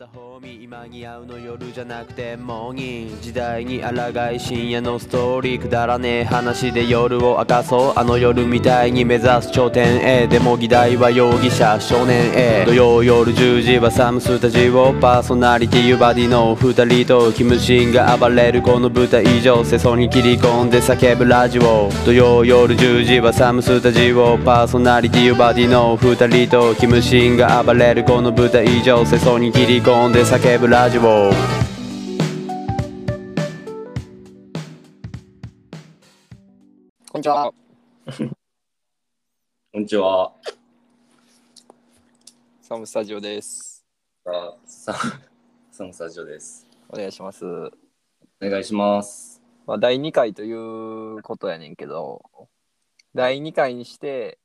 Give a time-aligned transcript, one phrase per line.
[0.00, 30.12] ったホーミー今に合うの夜じゃなくてモーニング時代に抗い深夜のストーリーくだらねえ話で夜を明かそうあの夜みたいに目指す頂点へでも議題は容疑者少年 A 土曜夜10時はサムスタジオパーソナリティユバディの2人とキムシンが暴れるこの舞台上世相に切り込んで叫ぶラジオ土曜夜10時はサムスタジオパーソナリティユバディの2人とキムシンが暴れるこの舞台上世相に切り込んで叫ぶラジオこん
[37.16, 37.52] にちは。
[39.72, 40.32] こんにちは。
[42.62, 43.84] サムスタジオです。
[44.24, 44.94] あさ
[45.72, 46.68] サムスタジオです。
[46.88, 47.44] お願いします。
[47.44, 47.72] お
[48.42, 49.42] 願いします。
[49.66, 52.22] まあ、第2回ということやねんけど、
[53.12, 54.38] 第2回にして、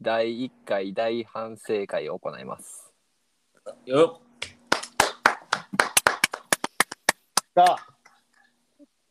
[0.00, 2.89] 第1回大反省会を行います。
[3.86, 4.20] よ
[7.54, 7.76] さあ、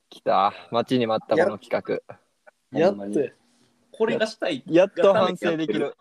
[0.09, 0.53] 来た。
[0.71, 2.01] 待ちに待ったこの企
[2.71, 3.33] やっほんまにて、
[3.91, 4.63] これがしたい。
[4.65, 4.73] 画。
[4.73, 5.95] やっと反省できる。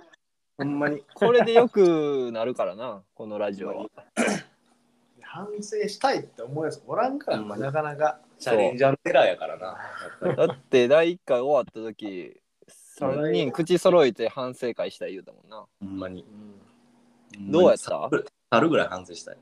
[0.56, 1.02] ほんまに。
[1.14, 3.86] これでよくなるからな、このラジオは。
[5.20, 8.20] 反省したいって思うやつおらんから、なかなか。
[8.38, 9.76] チャレンジャーテラーやからな。
[10.36, 12.40] だって第1回終わった時、
[12.98, 15.66] 3人口揃えて反省会したい言うたもんな。
[15.80, 16.24] ほんまに。
[17.38, 18.08] どうやった？
[18.50, 19.38] 春ぐらい反省したい。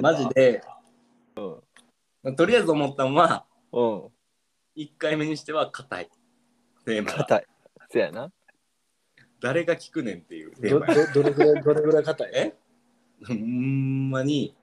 [0.00, 0.28] マジ。
[0.28, 0.62] で、
[2.24, 2.36] うん。
[2.36, 4.04] とりあえず思ったのは、うん。
[4.76, 6.10] 1回目にしては硬い。
[6.84, 7.18] テーマが。
[7.18, 7.46] 硬い。
[7.90, 8.30] せやな。
[9.40, 11.06] 誰が聞くねんっていうテどーマや。
[11.12, 12.30] どどれぐらい、どれぐらい硬い？
[12.34, 12.54] え？
[13.26, 14.54] ほんまに、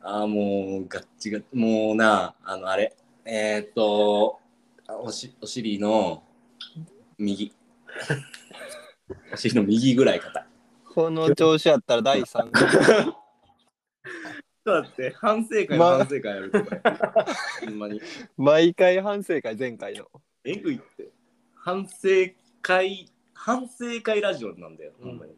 [0.00, 4.40] あーもう、ガッチガチ、もうな、あの、あれ、えー、っと、
[4.88, 6.24] あおしお尻の
[7.18, 7.52] 右。
[9.32, 10.46] お尻の右ぐらい硬い。
[10.94, 12.62] この調子やったら第3回。
[14.64, 16.82] ちょって、反省会ま反省会やるこれ。
[17.66, 18.00] ほんまに。
[18.36, 20.06] 毎回反省会前回の。
[20.44, 21.08] えぐいって。
[21.54, 22.08] 反省
[22.60, 25.32] 会、反省会ラジオなんだよ、ほんまに。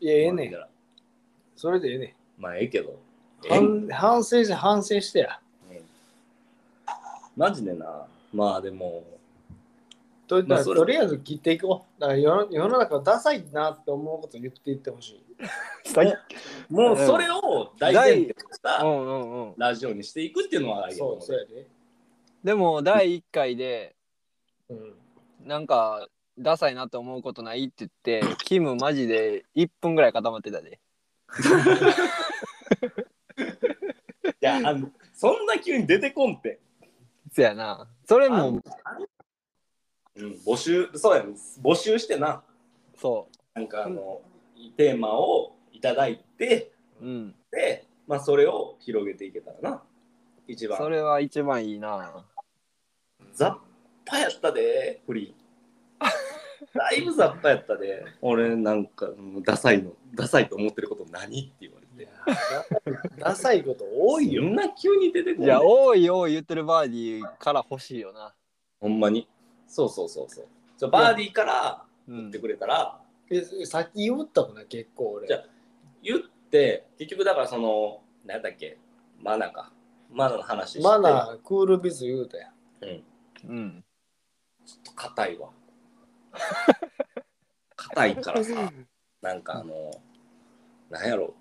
[0.00, 0.54] いや、ええねん。
[0.54, 0.56] ん。
[1.54, 2.98] それでええねまあ、ええけど。
[3.48, 5.40] 反反省して反省してや。
[7.36, 8.06] マジでな。
[8.32, 9.04] まあ、でも、
[10.26, 12.00] とまあそれとりあえず切っていこう。
[12.00, 15.24] だから世の世の中ダサいなって思うこと言っていってほしい。
[16.72, 19.54] もうそれを大前提としたうんうんうん。
[19.56, 21.66] ラジオにしていくっていうのはありそう、そうやで。
[22.42, 23.94] でも第1回で
[24.68, 24.94] うん。
[25.44, 30.80] なんかダサいなって思うことないって言ってキムマジで1分ぐらい固まってたで。
[33.38, 36.60] いやあのそんな急に出てこんって、
[37.32, 37.88] せやな。
[38.04, 38.62] それあも
[40.16, 42.42] うん、募集そうやん募集してな
[42.96, 44.22] そなんかあの、
[44.76, 47.04] テーマをいただいてう。
[47.04, 47.34] うん。
[47.50, 49.82] で、まあ、それを広げていけたらな
[50.48, 52.24] 一番それは一番いいな。
[53.32, 53.56] ザッ
[54.04, 56.06] パやったでフリー
[56.78, 62.10] だいぶザッパやったで俺なんかもうダサいのダサいと思ってること何って言われて
[63.18, 64.42] ダサいこと多いよ。
[64.42, 68.34] そんな急に出てこないいや、多い多い言ってるバーディーから欲しいよな。
[68.80, 69.28] ほんまに。
[69.66, 70.46] そうそうそうそう。
[70.76, 72.38] じゃあバーディーからうん言って。
[72.38, 73.00] くれたら、
[73.30, 75.26] えさっき言ったもんな、結構俺。
[75.26, 75.44] じゃ
[76.02, 78.78] 言って、結局だからその、何やっけ？
[79.20, 79.72] マナか。
[80.10, 80.80] マナの話して。
[80.84, 82.52] マナー、クールビズ言うたやん。
[82.82, 83.04] うん。
[83.48, 83.84] うん。
[84.64, 85.50] ちょっと硬いわ。
[87.76, 88.72] 硬いからさ、
[89.22, 89.90] なんかあの、
[90.90, 91.34] なんやろ。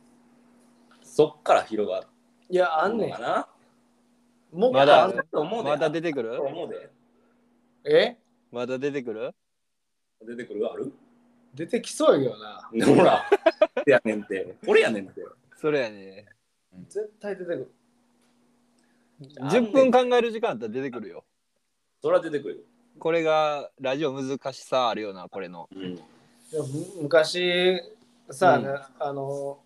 [1.04, 2.04] そっから広が
[2.50, 3.22] いや、あるんねんのか。
[3.22, 3.48] な？
[4.52, 5.70] もうまだあんと思うで。
[5.70, 6.42] まだ出てくる？
[6.44, 6.90] 思うで。
[7.86, 8.18] え？
[8.52, 9.32] まだ出てくる？
[10.26, 10.66] 出てくる？
[10.72, 10.92] ある？
[11.54, 12.96] 出てきそうやけどな。
[12.96, 13.26] ほら、
[13.86, 14.56] やねんって。
[14.66, 15.22] これやねんって。
[15.56, 16.26] それやね。
[16.90, 17.72] 絶対出てくる。
[19.22, 21.24] 10分考える時間あったら出てくるよ。
[22.02, 22.66] それは出てくる。
[23.00, 25.70] これがラジオ難しさあるよな、これの。
[25.74, 25.96] うん。
[25.96, 26.02] で
[26.60, 27.82] もむ昔
[28.30, 29.60] さ、うんなあの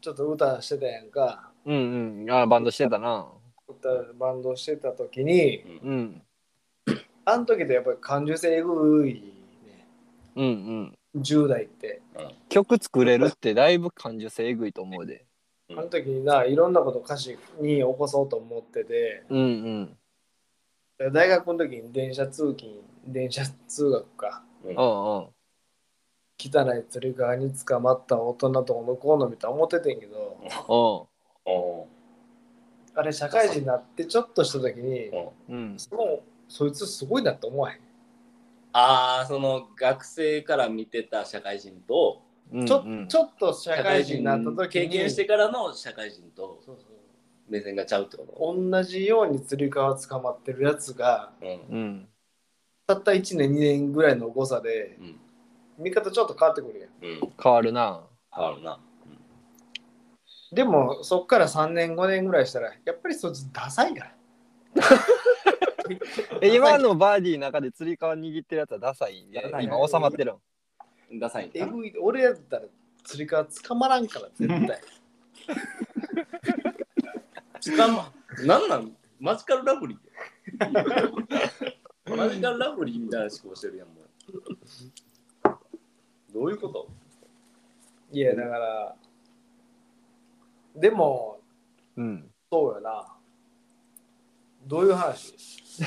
[0.00, 2.30] ちょっと歌してたやんかうんうん。
[2.30, 3.26] あバンドしてたな。
[3.68, 3.88] 歌
[4.18, 6.22] バンドしてた時にうん。
[7.32, 9.86] あの時ってやっぱり感受性えぐいね
[10.36, 10.98] うんうん。
[11.16, 12.02] 10代って
[12.48, 15.24] 曲作れるってだいぶ感受性えぐいと思うで。
[15.70, 19.96] あの時にないろんなこと歌詞に起こそうと思っててうん
[20.98, 21.12] うん。
[21.12, 24.74] 大学の時に電車通勤電車通学かうん。
[24.76, 25.30] 汚
[26.74, 31.06] い釣り革に捕まった大人とのこうのみたいな思っててんけど
[32.94, 35.74] あれ社会人になってちょっとした時にううん。
[35.78, 37.80] そのそいつすごいなって思わへん。
[38.72, 43.08] ああその学生から見てた社会人とうんちょうん。
[43.08, 46.86] ちょっと社会人になった時に経験してからの社会人とそうそう
[47.48, 51.52] 目線がちゃうってこ同じように釣り革捕まってるやつがとうん。
[51.52, 52.08] うん。
[52.86, 55.20] たった1年2年ぐらいの誤差でうん。
[55.78, 56.90] 見方ちょっと変わってくるやん。
[57.12, 57.32] うん。
[57.42, 58.02] 変わるな。
[58.34, 58.80] 変わるな。
[60.52, 64.14] でもそっから3年5年ぐらいしたらやっぱりそいつダサいから。
[64.76, 64.80] え
[66.42, 70.34] 今のバーディーの中で釣り革握ってるやつはダサい今収まってる
[71.10, 71.18] ん。
[71.18, 71.58] ダサいんか？
[71.58, 72.62] えぐい俺やったら
[73.04, 74.80] 釣り革捕まらんから絶対。
[77.60, 78.12] つかま
[78.44, 78.96] なんなん？
[79.18, 82.16] マジカルラブリー？
[82.16, 84.02] マジカルラブリーみたいな思考してるやんもう。
[86.32, 86.88] どういうこと？
[88.12, 88.96] いやだから
[90.76, 91.40] でも
[91.96, 92.30] うん。
[92.50, 93.06] そうよな
[94.70, 95.34] どういう話？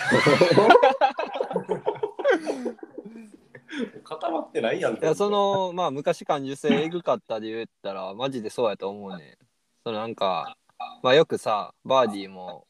[4.04, 4.96] 固まってないやん。
[4.96, 9.38] いやそのまあ昔感受性エグかったで言ったらマジでそうやと思うね。
[9.86, 10.58] そのなんか
[11.02, 12.68] まあよくさバーディーも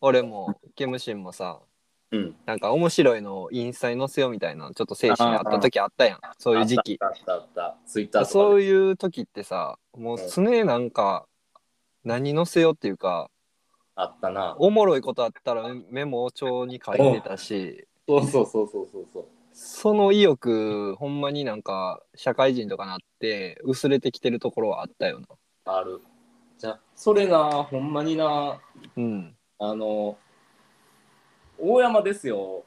[0.00, 1.60] 俺もケムシンもさ
[2.10, 2.34] うん。
[2.44, 6.20] なんか面白いのをインスタに載せようみたいなちょっと精神あった時あったやん。
[6.36, 6.98] そういう時期。
[7.00, 11.28] あったあったツイッターそうでいう時ってさもう常になんか
[12.02, 13.30] 何載せようっていうか
[14.00, 14.54] あったな。
[14.60, 17.88] おもろいことあったらメモ帳に書いてたし。
[18.06, 19.06] そうそうそうそうそう。
[19.12, 25.26] そうその意欲ほんまになんか社会人とかなって薄れてきてるところはあったよな。
[25.64, 26.00] ある。
[26.58, 28.60] じゃあそれなほんまにな。
[28.96, 29.34] うん。
[29.58, 30.16] あの
[31.58, 32.62] 大山ですよ。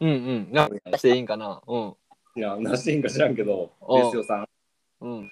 [0.00, 0.48] うんうん。
[0.50, 1.62] なしていいんかな。
[1.64, 1.94] うん。
[2.34, 4.48] いやなしていいんか知らんけどですよさん。
[5.00, 5.30] うん。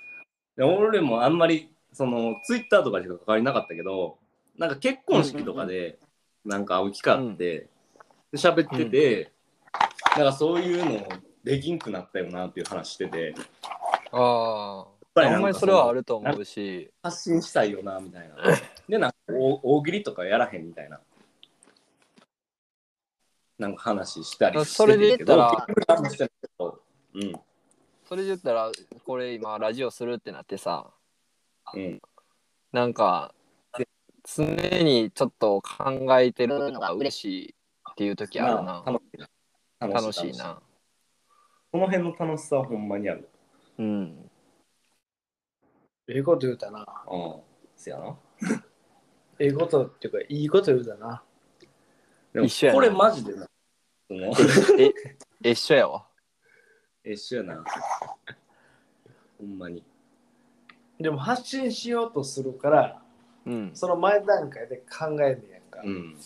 [0.56, 4.18] で俺もあんまりそのツイッターとかしか関わりなかったけど
[4.58, 5.98] なんか結婚式とかで
[6.44, 7.68] なんか会う機会あって、
[8.32, 9.32] で喋ってて、
[10.16, 11.08] なんかそういうの
[11.44, 13.34] できんくなったよなっていう話してて。
[14.12, 14.86] あ
[15.16, 16.90] ぱりあほんまにそれはあると思うし。
[17.02, 18.36] 発信したいよなみたいな。
[18.86, 21.00] でなんか大大喜利とかやらへんみたいな。
[23.58, 26.80] なんか話したりしてそれで言ったら結局何もしてないけど
[27.14, 27.32] うん。
[28.06, 28.70] それで言ったら
[29.06, 30.90] これ今ラジオするってなってさ。
[31.74, 32.00] うん。
[32.72, 33.32] なんか
[34.26, 37.55] 常にちょっと考えてるのが嬉しい
[37.93, 38.82] っていう時あるな。
[38.84, 39.19] まあ楽しい。
[39.78, 39.87] な。
[39.88, 40.61] 楽しいな。
[41.70, 43.28] この辺の楽しさはほんまにある。
[43.78, 44.31] うん。
[46.08, 46.87] ええこと言うたな。
[47.08, 47.40] うん。
[47.76, 48.17] せやな。
[49.38, 51.23] ええことっていうか、いいこと言うたな。
[52.43, 52.76] 一緒やな。
[52.76, 53.49] これマジでな。
[55.43, 56.06] え一緒やわ。
[57.05, 57.64] 一緒やな。
[59.38, 59.84] ほんまに。
[60.99, 63.02] でも発信しようとするから、
[63.46, 63.70] うん。
[63.75, 65.81] その前段階で考えんねやんか。
[65.84, 66.16] うん。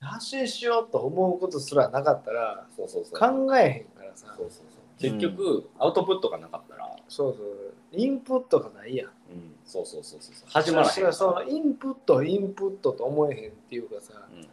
[0.00, 3.18] 発信しようと思うことすらなかったら、そうそうそう。
[3.18, 4.34] 考えへんからさ。
[4.36, 4.64] そうそうそう。
[4.98, 7.74] 結局、アウトプットがなかったら、そうそう。
[7.92, 9.08] インプットがないやん。
[9.08, 11.12] うん、そうそうそうそう始まらへん。
[11.12, 14.48] そそのインプット、インプットと思えへんっていうかさ、うん。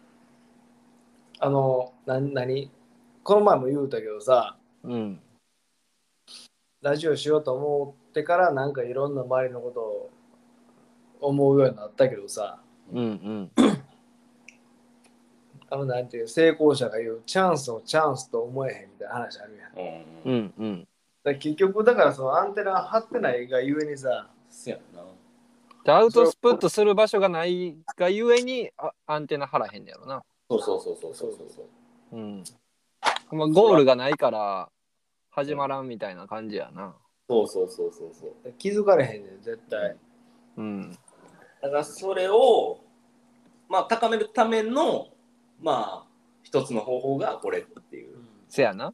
[1.39, 2.71] あの、な、なに
[3.24, 5.19] この前も言うたけどさ、うん。
[6.81, 10.09] ラジオしようと思ってからなんかいろんな周りのことを
[11.21, 12.59] 思うようになったけどさ、
[12.91, 13.51] うんうん。
[15.69, 19.73] あのなんていう成功者が言うチャンスをチャンスと思えへんみたいな話あるやん。
[20.25, 20.33] うん。
[20.33, 20.88] うんうん。
[21.23, 25.03] ら結局だからそのアンテナ張ってないがゆえにさ、せやな。
[25.83, 30.23] でアウトスプットする場所がないがゆえにあアンテナ張らへんねやろな。
[30.49, 31.61] そうそうそうそうそうそ
[32.11, 32.18] う。
[32.18, 32.44] うん。
[33.31, 34.69] まあゴールがないから
[35.30, 36.95] 始まらんみたいな感じやな。
[37.30, 38.54] そうそうそうそうそう。
[38.57, 39.95] 気づかれへんねん、絶対。
[40.57, 40.97] うん
[41.61, 42.80] だからそれを
[43.69, 45.09] まあ高めるための
[45.61, 46.07] まあ
[46.44, 48.18] 一つの方法がこれっていう、
[48.49, 48.94] せやな。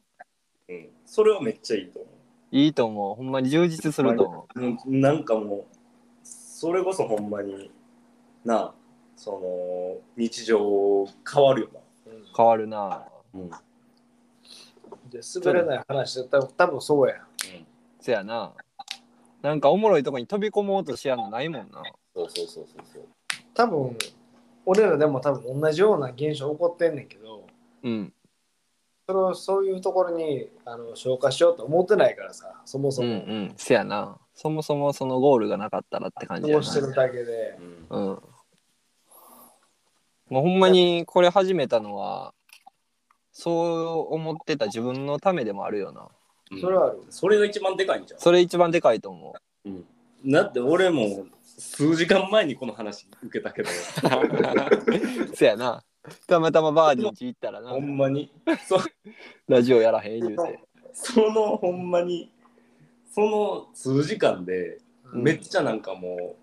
[0.68, 2.08] うん、それはめっちゃいいと思
[2.52, 3.14] いいと思う。
[3.16, 4.60] ほんまに充実すると思う。
[4.60, 5.76] もうなんかもう
[6.22, 7.70] それこそほんまに
[8.44, 8.74] な
[9.16, 11.68] その日常変わるよ
[12.06, 12.12] うん。
[12.12, 12.88] う変わるな。
[12.88, 13.50] な、うん。
[15.10, 17.14] で滑れない話で多分多分そうや。
[17.14, 17.18] ん。
[18.00, 18.52] せやな。
[19.42, 21.82] なんかおもろいとこに飛び込もうとしやんのないもんな
[22.18, 23.02] そうそうそうそうそう。
[23.54, 23.96] 多分
[24.66, 27.46] 俺らでも多分同じような現象起こってんねんけど、
[27.82, 28.12] うん。
[29.06, 33.14] それをそういうところにあの消化しようと思ってないからさ、そもそうんも。
[33.14, 33.54] うん。
[33.56, 34.18] せやな。
[34.34, 37.58] そもそもそのゴールがなかったらって感じや過ごしてるだけで。
[37.58, 37.86] うん。
[37.88, 38.22] なうん。
[40.28, 42.34] もうほんまにこれ始めたのは
[43.32, 46.02] そう思ってた自分のためでもあるよな。
[46.50, 47.02] うんそれはある。
[47.10, 49.34] それが一番でかいんじゃんそれ一番でかいと思
[49.64, 49.68] う。
[49.68, 50.30] うん。
[50.30, 51.26] だって俺も
[51.58, 53.68] 数時間前にこの話受けたけど
[55.34, 55.84] せやな。
[56.26, 58.32] たまたまバーディー家行ったらなほ、んまに
[58.66, 58.78] そ
[59.46, 60.60] ラジオやらへん言うて。
[60.92, 62.32] そのほんまに
[63.12, 64.78] その数時間で
[65.12, 66.36] めっちゃなんかも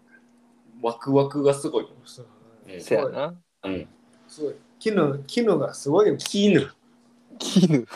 [0.81, 1.87] うワクワクがすごい。
[2.05, 2.27] そう
[2.67, 3.35] うんせやな。
[3.63, 3.87] うん。
[4.27, 4.55] すごい。
[4.79, 6.17] 絹絹がすごい。
[6.17, 6.69] 絹。
[7.39, 7.87] 絹。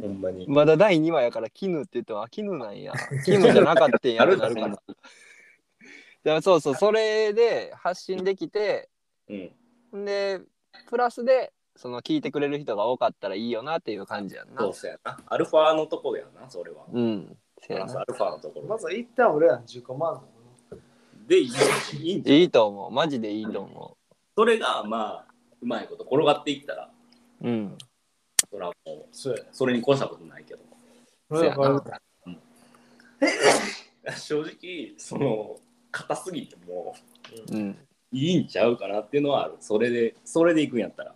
[0.00, 0.46] ほんまに。
[0.48, 2.92] まだ第2話やから絹って言っても、あ、絹なんや。
[3.24, 4.82] 絹じゃなかったんや なるから。
[6.22, 8.88] でもそうそう、それで発信できて、
[9.92, 10.04] うん。
[10.04, 10.40] で、
[10.88, 14.60] プラスで、その聞いてくれる人が多かったらいいよなっていう感じやんな。
[14.62, 15.18] そうそうやな。
[15.26, 16.84] アルファのところやな、それは。
[16.92, 17.38] うん。
[17.58, 18.66] せやなプラスアルファのところ。
[18.66, 20.22] まずは一旦俺らの自己満
[20.70, 20.80] 足
[21.26, 22.90] で、いいいいんじゃんいいと思う。
[22.90, 23.96] マジでいいと思
[24.36, 26.90] それが、まあ、うまいこと転がっていったら、
[27.40, 27.48] う。
[27.48, 27.78] うん。
[28.50, 28.79] それはもう、
[29.12, 29.44] そうや。
[29.52, 30.60] それに越したことないけど。
[34.16, 35.56] 正直、その、
[35.90, 36.94] 硬すぎても、
[37.52, 37.78] うん。
[38.12, 39.56] いいんちゃうかなっていうのはある。
[39.60, 41.14] それで、それでいくんやったら。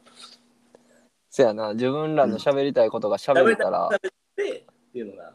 [1.31, 1.73] せやな。
[1.75, 4.01] 自分らの喋りたいことが喋れたら、喋っ
[4.37, 5.33] てっていうのが、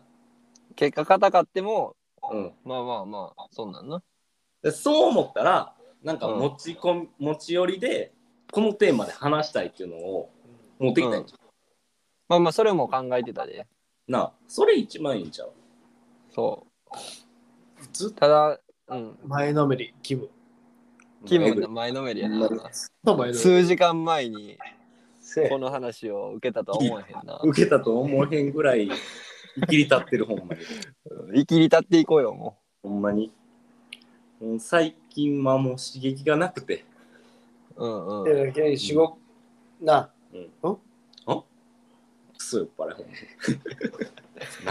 [0.76, 1.96] 結果硬かっても、
[2.32, 2.54] うん。
[2.64, 4.02] まあまあまあ、そうなんな。
[4.62, 8.14] でそう思ったら、なんか持ち込み、持ち寄りで、
[8.52, 10.32] このテーマで話したいっていうのを
[10.80, 11.39] 持ってきたんじゃん。
[12.30, 13.66] まあまあ、それも考えてたで。
[14.08, 15.52] なあ、それ一番いいんちゃう？
[16.32, 17.88] そう。
[17.92, 19.20] ずっとただ、うん。
[19.26, 20.30] 前のめり、気分。
[21.26, 22.38] 気分の前のめりやな。
[22.38, 22.50] 前
[23.04, 23.34] のめり。
[23.34, 24.58] 数時間前に
[25.20, 27.40] せやこの話を受けたとは思えへんな。
[27.46, 28.90] 受けたと思えへんぐらい、
[29.56, 30.62] 生きり立ってる、ほんまに。
[31.34, 33.32] 生きり立っていこうよ、もほんまに。
[34.40, 36.86] もう最近はもう刺激がなくて。
[37.76, 37.86] う。
[37.86, 38.24] うんうん。
[38.24, 39.18] で、け仕事、
[39.82, 40.12] な、
[42.50, 42.94] くそ酔っ払い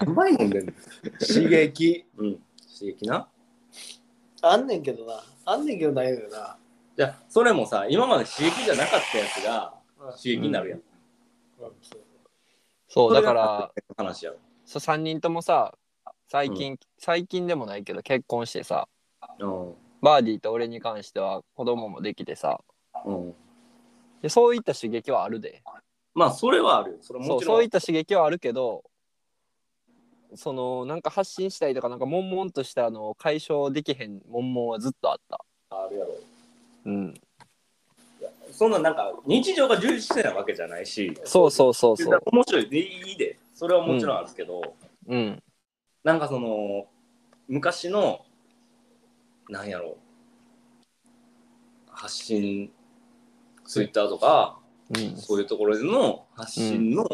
[0.05, 0.37] ほんまに。
[0.37, 0.73] 何杯飲んでんの
[1.21, 2.05] 刺激。
[2.17, 2.35] うん。
[2.79, 3.29] 刺激な。
[4.43, 5.23] あんねんけどな。
[5.45, 6.59] あんねんけどないのよな。
[6.97, 9.75] じゃあ、それもさ、今まで刺激じゃなかったやつが
[10.17, 10.83] 刺激になるやん。
[12.89, 14.39] そう、だから、話やろ。
[14.65, 15.75] そう3人ともさ、
[16.29, 18.89] 最近、最近でもないけど結婚してさ、
[19.39, 19.75] うん。
[20.03, 22.61] バーディーと俺に関しては子供もできてさ、
[23.05, 23.35] うん。
[24.23, 25.63] でそういった刺激はあるで。
[26.19, 26.99] まあ、それはあるよ。
[27.01, 27.57] それそうもちろん。
[27.57, 28.83] そういった刺激はあるけど
[30.35, 35.39] そのなんか発信したいとかなんか悶々としたのを解消できへん悶々はずっとあった。
[35.71, 36.15] あるやろ。
[36.87, 37.15] うん。
[38.51, 42.21] そんななんか、日常が充実してないわけじゃないし、そうそうそうそう。
[42.33, 42.69] 面白い。
[42.69, 44.75] でいいで、それはもちろんあるけど、
[45.07, 45.43] うん。
[46.03, 46.87] なんかその、
[47.47, 48.25] 昔の、
[49.49, 49.97] なんやろ。
[51.91, 52.73] 発信、
[53.65, 54.59] ツイッターとか、
[54.97, 55.17] うん。
[55.17, 57.07] そういうところでの発信の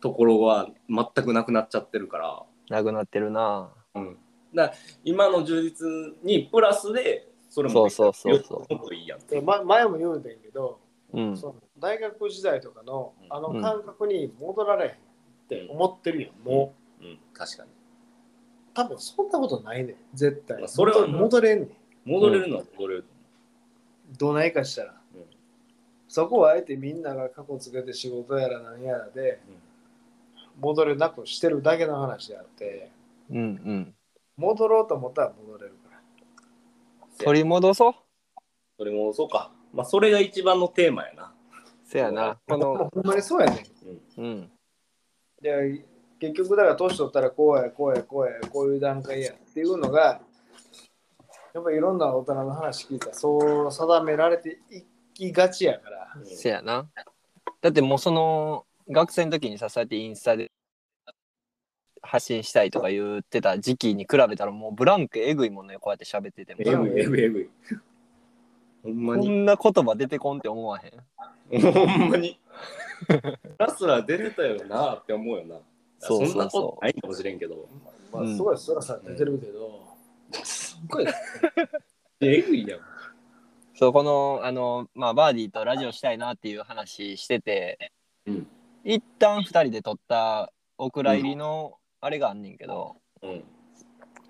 [0.00, 3.70] ところは全くなくなっちゃってるから、なくなってるな。
[3.94, 4.16] うん、
[4.54, 5.86] だから今の充実
[6.22, 8.04] にプラスでそれもできた。
[8.04, 8.58] らそうそうそうそう。
[8.60, 9.20] よっぽどいいやん。
[9.20, 10.80] でま、前も言うてんけど、
[11.12, 11.36] うん。
[11.36, 13.26] その大学時代とかのうん。
[13.30, 14.94] あの感覚に戻られへんっ
[15.48, 17.04] て思ってるやん、もう。
[17.04, 17.70] うん、確かに。
[18.74, 22.10] 多分そんなことないねん絶対、まあそれは戻戻れんねん。
[22.10, 23.04] 戻れるのは戻れる、
[24.18, 25.03] どないかしたら、うん
[26.14, 29.40] そこはあえてみんなが過去つけて仕事やら何やらで
[30.60, 32.92] 戻れなくしてるだけの話であって
[33.28, 33.94] うんうん。
[34.36, 35.98] 戻ろうと思ったら戻れるから。
[37.24, 37.94] 取り戻そう？
[38.78, 39.50] それもそうか。
[39.72, 41.34] まあそれが一番のテーマやな。
[41.84, 42.38] せやな。
[42.46, 43.66] このほんまにそうやね
[44.16, 44.20] ん。
[44.20, 44.50] うん。
[45.42, 45.84] で
[46.20, 50.20] 結局だから年取ったらこうやこうやこうやこういう段階やっていうのが
[51.54, 56.12] やっぱいろんな大人の話聞いたらそう定められていきがちやから。
[56.24, 56.86] せやな。
[57.60, 60.52] だってもうその学生の時にさそうやってインスタで
[62.02, 66.60] 発信したいとか言ってた時期に比べたらもうブランクえぐいもんねこうやって喋ってても。
[66.60, 67.50] えぐいえぐいえぐい。
[68.82, 70.88] ほんまこにんな言葉出てこんって思わへ
[71.56, 71.60] ん。
[71.60, 72.38] ほんまに。
[73.58, 75.56] ラスラー出れたよなって思うよな。
[75.98, 76.28] そうそうそう。
[76.28, 77.68] そんなことないかもしれんけど。
[78.12, 79.82] まあうんすごいそらさ出てるけど、
[80.44, 81.06] すっごい
[82.20, 82.80] えぐいやん
[83.76, 87.90] そうこのあのまあバーディーとラジオしたいなっていう話してて、
[88.26, 88.46] うん。
[88.84, 93.42] 一旦二人で撮ったお蔵入りのあれがあんねんけど、うん。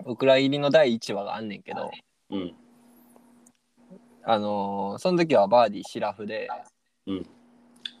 [0.05, 1.91] お蔵入りの第1話があんねんけど
[2.31, 2.55] うん。
[4.23, 6.49] あのーその時はバーディーシラフで、
[7.05, 7.25] うん。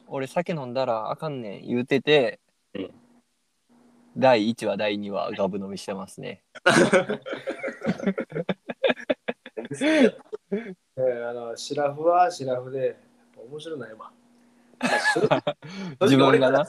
[0.07, 2.39] 俺酒飲んだらあかんねん言うてて、
[2.73, 2.89] うん。
[4.17, 6.41] 第1話第2話ガブ飲みしてますね
[10.97, 12.97] えーあのシラフはシラフで
[13.35, 14.11] 面白ないわ。
[16.01, 16.65] 自分がな。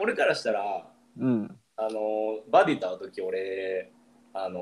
[0.00, 0.86] 俺からしたら
[1.18, 1.58] うん。
[1.76, 3.92] あのバディと会う時俺
[4.32, 4.60] あの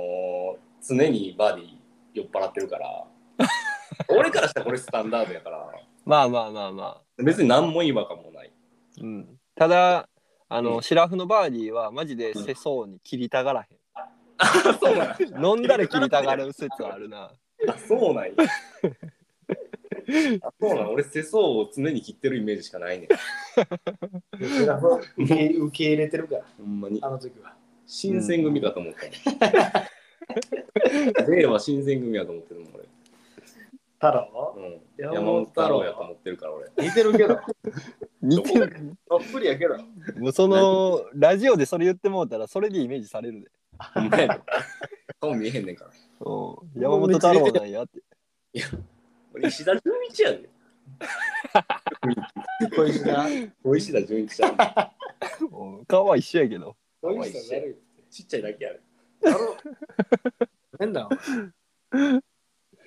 [0.87, 1.69] 常にバディ
[2.15, 3.05] 酔っ払ってるから
[4.11, 5.71] 俺からしたらこれスタンダードやから
[6.05, 7.23] まあまあまあまあ。
[7.23, 8.53] 別に何も違和感もない。
[9.01, 10.09] うん、ただ
[10.49, 13.67] あの、うんシラフのバーディーはマジで世相に切りたがら
[14.39, 15.45] あそうなんへん。
[15.45, 17.31] 飲んだら切りたがる説はあるな。
[17.69, 18.33] あそうなんや。
[20.43, 20.93] あそうなん？
[20.93, 23.09] 俺世相を常に切ってるイメージしかないねん。
[25.17, 26.99] 受け受け入れてるから、ほんまに。
[27.03, 27.55] あの時は。
[27.87, 29.07] 新選組かと思った
[31.31, 32.85] 令和新選組やと思ってるもん俺。
[33.95, 34.55] 太郎？
[34.57, 36.69] うん、山山本本太郎やと思ってるから俺。
[36.79, 37.41] 似てるけど、
[38.23, 38.97] 似てる。
[39.09, 39.77] たっぷりやけど。
[40.19, 43.51] もうその、ラジオでそれ言ってもうたら、それでイメージされるで。
[43.95, 44.41] ほんまやで。
[45.21, 45.91] 顔見えへんねんから。
[46.21, 48.03] うん山本太郎なんやって。
[49.35, 50.49] 俺石田純一やで。
[52.75, 53.27] 小石田。
[53.63, 54.57] 小石田純一ちゃん。
[55.51, 56.77] うん顔は一緒やけど。
[57.03, 57.75] 小石田誰
[58.11, 58.81] ちっちゃいだけやで。
[59.23, 59.57] だろ
[60.79, 61.09] 変だ。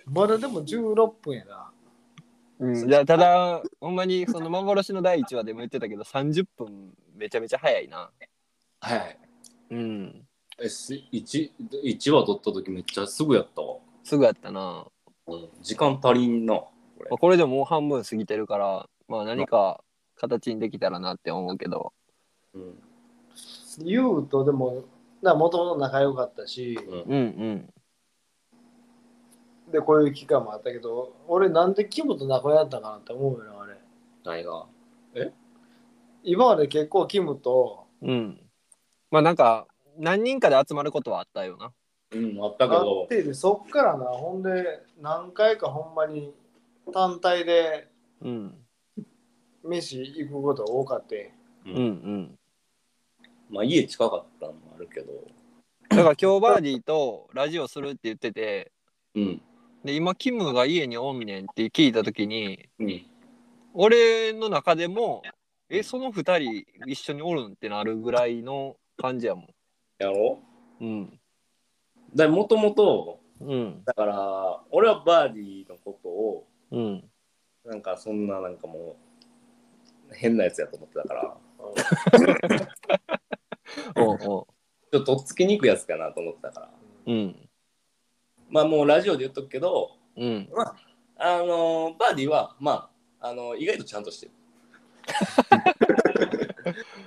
[0.05, 1.71] まだでも16分やな。
[2.59, 8.11] うん、いやただほんまにその幻の第一話でも言ってたけど30分めちゃめちゃ早いな
[8.81, 9.17] はい。
[9.71, 10.28] うん
[10.61, 11.51] え、し一
[11.83, 13.77] 一話取った時めっちゃすぐやったわ。
[14.03, 14.85] すぐやったな
[15.27, 16.55] うん、時間足りんな。
[16.55, 19.83] これまあこれでももう半分過ぎてるからまあ何か
[20.15, 21.93] 形にできたらなって思うけど
[22.53, 22.75] うん。
[23.83, 24.83] ユウとでも、
[25.21, 27.01] もともと仲良かったし、うん。
[27.01, 27.73] うんうん
[29.71, 33.77] で、こういう期間もあったけど、俺なんでキムと仲良かったかなって思うよな、あれ。
[34.23, 34.65] 何が
[36.23, 38.39] 今まで結構キムとうん
[39.11, 39.67] まあなんか
[39.99, 41.71] 何人かで集まることはあったよな。
[42.11, 46.33] うん、あったけ会どっ、てて、そっからな、ほんで何回かほんまに
[46.93, 47.87] 単体で
[48.21, 48.55] うん。
[49.63, 51.33] 飯行くことが多かって。
[51.65, 52.39] ううんうん。
[53.49, 55.11] まあ家近かったのもあるけど、
[55.89, 58.71] だから今日バーディーとラジオするって言ってて
[59.15, 59.41] うん。
[59.83, 63.05] で今キムが家におんねんって聞いた時にうん。
[63.73, 65.23] 俺の中でも
[65.69, 69.47] えその二人一緒におるんってなるぐらいの感じやも
[69.99, 70.39] やろ？
[70.81, 71.19] んうん。
[72.13, 73.83] うだもともと、うん。
[73.85, 77.03] だから、俺はバーディーのことを、うん。
[77.65, 78.97] なんかそんななんかも
[80.11, 81.37] う、変なやつやと思ってたから、
[84.03, 86.71] おうちょっととっつきにくいやつかなと思ってたから。
[87.05, 87.49] うん。
[88.49, 90.49] まあもうラジオで言っとくけど、うん。
[91.17, 94.31] あのバーディーは、まあ、あの意外とちゃんとしてる。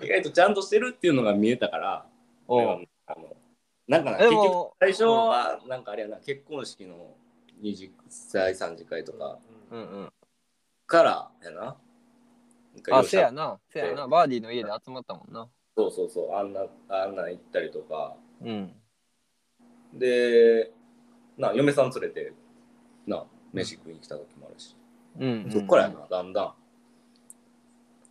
[0.05, 2.07] 意外とちゃんとしてるっていうのが見えたから、
[2.53, 3.37] お俺はうあの
[3.89, 7.15] なんかなで結局も最初はなんかあれやな、結婚式の
[7.61, 7.91] 二次
[8.33, 9.39] 第三次会とか
[10.87, 11.77] からやな。
[12.91, 18.17] あせやなせやなバーディーの家で集まったもんなそうそうそう、あんな、あんなん行ったりとか。
[18.43, 18.73] うん
[19.95, 20.73] で、
[21.37, 22.33] な、嫁さん連れて、
[23.07, 24.75] な、飯食いに来た時もあるし。
[25.19, 26.55] うん、そっからやな、だんだん。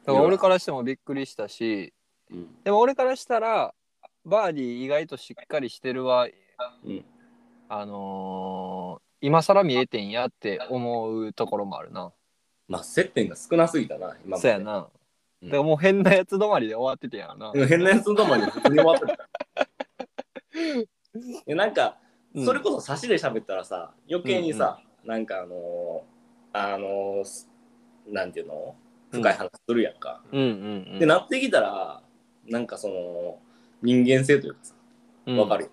[0.06, 1.94] だから俺からしてもびっくりしたし
[2.30, 2.56] うん。
[2.64, 3.74] でも俺からしたら
[4.26, 6.28] バーディー意外としっかりしてるわ。
[6.86, 7.06] うん。
[7.70, 12.12] あのー今更見えてんやって思うところもあるな。
[12.68, 14.42] まあ、接点が少なすぎたな、今まで。
[14.42, 14.88] そうやな、
[15.44, 15.50] うん。
[15.50, 17.68] だからもう変なやつ止まりで終わっててやな、うん。
[17.68, 19.14] 変なやつのとまに普通に終わってた。
[21.20, 22.00] いやなんか、
[22.34, 22.46] うん。
[22.46, 27.48] それこそ差しで喋ったらさ、余計にさ、なんかあのー、あのーす
[28.08, 28.76] なんていうの？
[29.12, 30.24] 深い話するやんか。
[30.32, 30.48] うんうん
[30.94, 31.00] うん。
[31.00, 32.02] で、なってきたら、
[32.48, 33.40] なんかその、
[33.82, 34.76] 人間性というかさ、
[35.26, 35.70] うんわかる。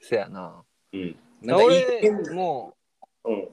[0.00, 1.16] せやなうん。
[1.40, 2.74] なんかいい俺も
[3.24, 3.48] ううん。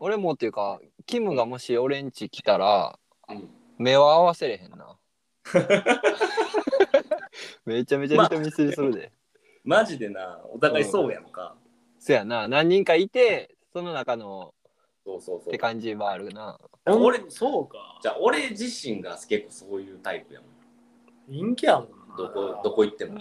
[0.00, 4.96] 俺もっていうかキムがもし俺んち来たらうん目は合わせれへんな
[7.66, 9.10] めちゃめちゃ人見知りするで、
[9.64, 11.56] マジでな、お互いそうやんか。
[11.98, 14.54] せやな何人かいてその中の
[15.06, 15.58] そうそうそうって。
[15.58, 17.98] 感じはあるな俺、そうか。
[18.02, 20.50] じゃあ俺自身が結構そういうタイプやもん。
[21.42, 21.96] 陰キャやもんな。
[22.16, 23.20] どこ、どこ行っても。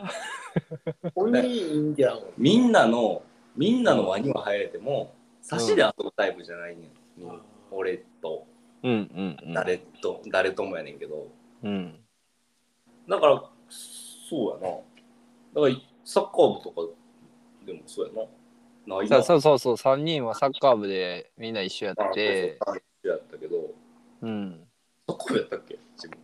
[2.38, 3.24] みんなの、
[3.56, 6.92] みんなの輪には入れても、差しで遊ぶタイプじゃないねん。
[7.18, 8.48] みん俺と、
[8.84, 11.28] うんうんうん誰と、誰ともやねんけど。
[11.64, 12.00] うん
[13.08, 14.78] だから、そうやな。
[14.78, 15.76] だから、
[16.06, 16.82] サッカー部とか
[17.66, 18.98] でもそうやな。
[18.98, 19.24] ないな。
[19.24, 22.58] そうそうそうそう3人はサッカー部でみんな一緒やっあて
[23.04, 23.74] 一緒やったけど、
[24.22, 24.68] うん
[25.08, 25.80] サッカー部やったっけ？
[25.96, 26.18] 自分。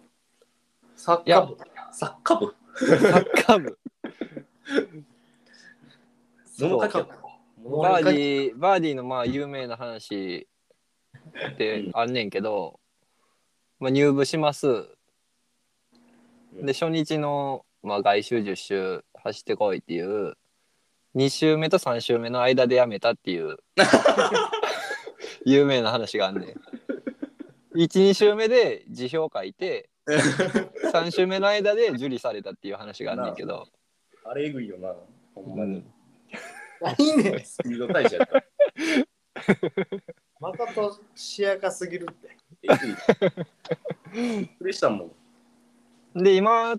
[0.95, 1.57] サッカー部。
[1.91, 2.55] サッカー部？
[2.79, 3.77] サッカー部。
[7.81, 10.47] バーディーバーディーのまあ有名な話
[11.53, 12.79] ってあんねんけど、
[13.79, 14.67] まあ、入部します。
[14.67, 16.65] うん。
[16.65, 20.35] で初日の、まあ、外周10周走ってこいっていう
[21.15, 23.57] 2周目と3周目の間でやめたっていう
[25.45, 26.55] 有名な話があんねん。
[27.75, 29.89] 12周目で辞表書いて
[30.91, 33.67] 3週目の間で受理されたっていう話があんねんけど
[34.25, 34.93] あれえぐいよな。
[35.33, 35.83] ほんまに。
[36.97, 37.39] いいね。
[37.43, 38.43] スピード大社やった。
[40.39, 42.37] まことしやかすぎるって。
[42.63, 44.37] えぐい。
[44.37, 45.15] びっくりしたも
[46.15, 46.23] ん。
[46.23, 46.75] で今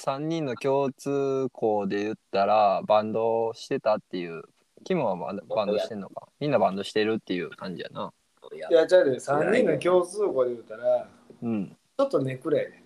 [0.00, 4.42] 3人の共通項で言ったらバンドしてたっていう
[4.84, 6.28] キムはバンドバンドしてんのか？
[6.40, 8.12] みんなバンドしてるっていう感じやな
[8.54, 11.08] いやじゃあね、3人の共通項で言うたら、
[11.42, 12.81] うんちょっとネクラやね。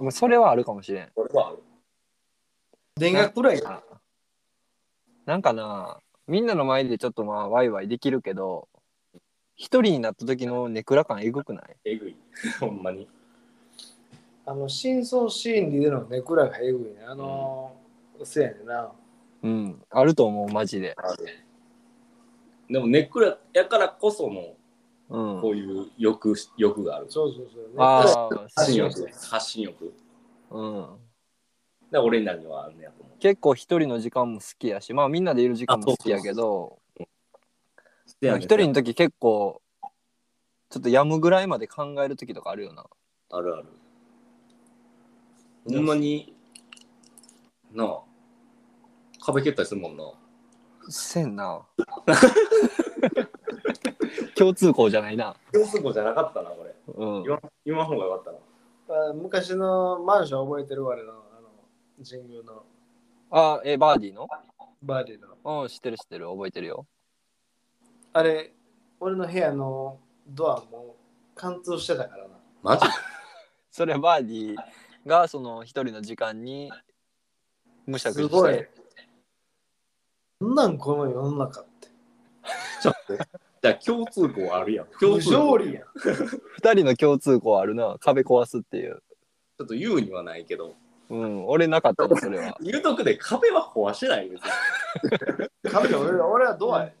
[0.00, 1.58] まあそれはあるかもしれんこれはある。
[2.96, 3.82] 電学くらいかな。
[5.26, 8.68] なんかなみんなの前でちょっとまあワイワイできるけど
[9.56, 11.64] 一人になった時のネクラ感えぐくない？
[11.84, 12.16] えぐい。
[12.58, 13.08] ほんまに。
[14.44, 17.04] あの、深層心理でのネクラがえぐいね。
[17.06, 18.92] あのー、せやねんな。
[19.42, 21.26] うんあると思うマジである。
[22.68, 24.56] でもネックラやからこその
[25.12, 27.06] うんこういう欲欲がある。
[27.08, 27.70] そうそうそう。
[27.76, 28.02] あ
[28.56, 29.10] 発信あ欲。
[29.30, 29.94] 発信欲。
[30.50, 30.86] うん
[31.90, 33.18] で俺になるにはあるねやと思う。
[33.18, 36.78] 結構一人の時間も好きやしまあみんなでいる時間も好きやけど
[38.20, 39.60] 一人の時結構
[40.70, 42.86] ちょっとやむぐらいまで考える時とかあるよな
[43.30, 43.66] あるある。
[45.68, 46.34] ほんまに、
[47.72, 48.00] なあ、
[49.20, 50.04] 壁蹴ったりするもんな。
[50.88, 51.62] せんな
[54.36, 56.74] 共通項じゃないな共通項じゃなかったな、これ。
[56.86, 58.34] うん言わ言わん方がよかっ
[58.88, 59.10] たな。
[59.10, 61.50] あ昔のマンション覚えてる我の、あの、
[62.04, 62.64] 神宮の
[63.30, 64.26] あえバーディーの？
[64.82, 65.62] バーディーの。
[65.62, 66.86] うん知ってる知ってる覚えてるよ
[68.12, 68.52] あれ、
[69.00, 70.96] 俺の部屋のドアも
[71.34, 72.36] 貫通してたからな。
[72.62, 72.86] マジ？
[73.70, 74.56] それはバーディー
[75.06, 76.70] がその一人の時間に
[77.86, 78.70] むしゃくしすごいて。
[80.40, 81.88] なんなんこの世の中って。
[82.82, 83.14] ちょっと。
[83.62, 84.86] じゃあ共通項あるやん。
[84.90, 85.30] 不共通
[85.64, 85.84] 理やん。
[85.94, 89.02] 二人の共通項あるな壁壊すっていう
[89.56, 90.74] ちょっと言うにはないけど。
[91.10, 94.50] うん俺なかったねそれは 言うとくで壁は壊してない別に。
[95.70, 96.86] 壁俺ら俺はドアや？
[96.86, 96.94] ね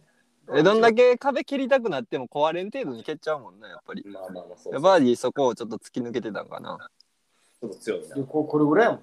[0.54, 4.80] えどんだけ壁蹴りたくなっても壊れん程度に蹴っちゃうもんなやっぱりまあまあまあそう。
[4.80, 6.90] バーディーそこをちょっと突き抜けてたんかな
[7.60, 8.22] ちょっと強いなで。
[8.22, 9.00] ここれぐらいやもん。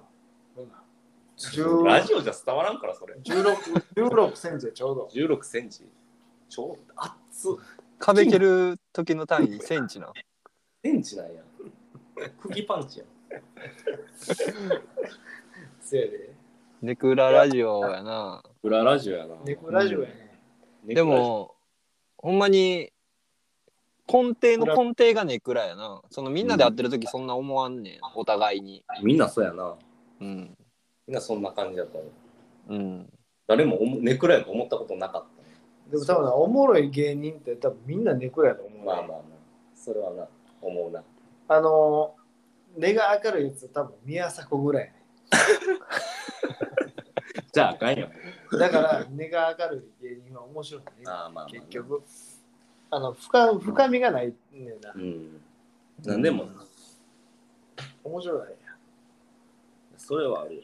[0.54, 0.82] こんなん
[1.36, 3.14] 10ラジオじゃ伝わらんからそれ。
[3.16, 3.54] 16,
[3.96, 5.06] 16センチでちょうど。
[5.12, 5.84] 16センチ。
[6.48, 7.19] ちょうど熱っ。
[7.98, 10.12] 壁蹴る時の単位 センチな
[10.82, 11.42] センチなんや。
[12.40, 13.08] 釘パンチやん。
[15.80, 16.30] せやで。
[16.82, 19.36] ネクララジオやな裏ラジオやな。
[19.44, 20.38] 猫ラジオやね。
[20.86, 21.54] でも
[22.16, 22.90] ほんまに
[24.06, 29.76] 根底の根底がネクラやなそのみんなで会ってる時そんな思わんねんお互いにみんなそうやな。
[30.20, 30.56] うん
[31.06, 32.04] みんなそんな感じだったの。
[32.68, 33.12] うん
[33.46, 35.39] 誰もおもネクラやと思ったことなかった。
[35.90, 38.84] でも多分なおもろい芸人って多分みんな猫やと思う、ね。
[38.84, 39.20] まあまあまあ。
[39.74, 40.28] それはな、
[40.62, 41.02] 思うな。
[41.48, 45.00] あのー、根が明るいやつ多分宮迫ぐらいやね。
[47.52, 48.12] じゃああかんやん。
[48.58, 50.88] だから根が明るい芸人は面白いね。
[51.06, 52.02] ああまあまあ結局。
[52.92, 54.98] あの深深みがないねんなう。
[54.98, 55.40] ん。
[56.04, 56.64] なんでもな、
[58.04, 58.56] 面白いね。
[59.96, 60.62] それはあるよ。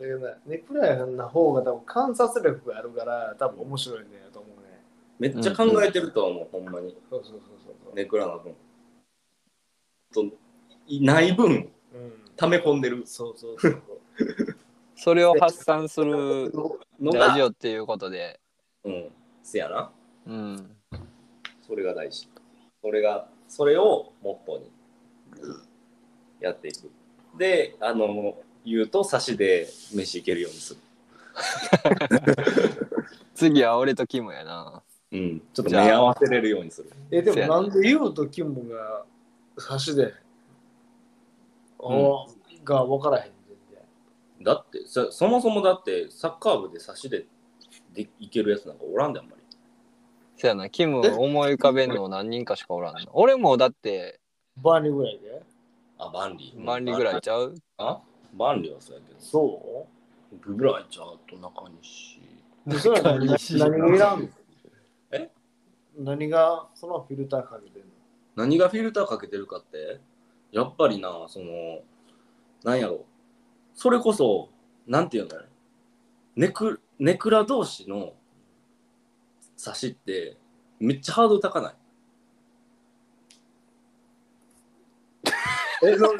[0.00, 4.80] だけどな、ネクラな方が多分観察力があるから多分面白いねと思うね。
[5.18, 6.96] めっちゃ考えてると思う、ほんまに。
[7.10, 7.40] そうそうそう
[7.84, 7.94] そう。
[7.94, 8.54] ネクラな分。
[10.12, 10.24] と
[10.86, 12.12] いない分、うん。
[12.34, 13.82] 溜め込んでるそうそうそう。
[14.96, 16.50] それを発散する
[16.98, 18.40] のラジが、オっていうことで
[18.84, 19.10] うん、
[19.42, 19.92] せやな。
[20.26, 20.76] うん
[21.66, 22.28] それが大事。
[22.82, 24.70] それが、それをモットーに
[26.40, 26.90] やっていく。
[27.38, 30.80] で、あの、言うと、差しで飯行けるようにする。
[33.34, 34.82] 次は俺とキムやな。
[35.12, 36.90] うん、ちょっと目合わせれるようにする。
[37.10, 37.48] え、でもな。
[37.48, 39.04] なんでユウとキムが
[39.58, 40.14] 差しで、
[41.78, 42.26] お
[42.62, 43.82] が分からへん全然。
[44.44, 47.26] だってそ、そもそもだって、サッカー部で差しで
[47.92, 49.42] でいけるやつなんかおらんであんまり。
[50.36, 50.70] そやな。
[50.70, 54.20] キム思い浮かべんの何人かしかおらんな俺もだって
[54.56, 55.42] バーニーぐらいで？
[55.98, 56.52] あ、万里。
[56.56, 57.54] 万里ぐらいちゃう？
[57.78, 58.00] あ
[58.36, 59.20] 万里はそうやけど。
[59.20, 59.86] そ
[60.40, 62.20] ぐらいちゃうと中西。
[62.66, 64.30] でそれは何何がいらん
[65.12, 65.30] え
[65.98, 67.88] 何がそのフィルターかけてんの
[68.36, 70.00] 何がフィルターかけてるかって
[70.52, 71.80] やっぱりなその
[72.62, 73.04] なんやろう
[73.74, 74.50] それこそ
[74.86, 75.30] なんていうの
[76.36, 78.12] ネクネクラ同士の
[79.56, 80.36] 差しって
[80.78, 81.74] めっちゃハードル高ない
[85.84, 86.14] えなちょ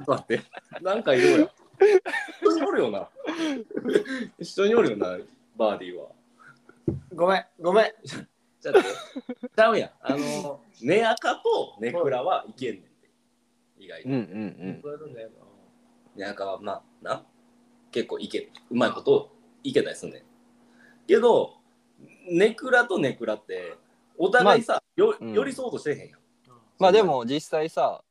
[0.00, 0.40] っと待って。
[0.82, 1.50] なんかいるよ。
[2.42, 3.08] 一緒におるよな。
[4.38, 5.18] 一緒におるよな
[5.56, 6.08] バーディーは。
[7.14, 7.92] ごめん、ごめん。
[8.04, 9.90] じゃちゃうやん。
[10.02, 12.88] あの、ネアカとネクラはいけんねんて。
[13.78, 14.70] 意外うんうに。
[14.72, 14.80] ん。
[14.82, 15.30] そうんだよ
[16.16, 16.32] な。
[16.32, 17.24] んかまあな。
[17.90, 19.34] 結構いけうまいこと
[19.64, 20.22] いけたりすんねん。
[21.06, 21.54] けど
[22.30, 23.76] ネクラとネクラって
[24.16, 25.32] お互いさ、ようん。
[25.32, 26.18] 寄り添おうとしてへんやん、な。
[26.78, 28.02] まあでも実際さ